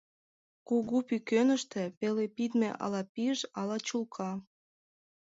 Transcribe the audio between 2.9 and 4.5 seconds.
пиж, ала чулка.